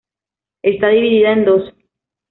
[0.63, 1.75] Está dividida en dos.